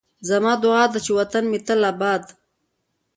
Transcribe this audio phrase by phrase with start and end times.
[0.29, 2.23] زما دعا ده چې وطن مې تل اباد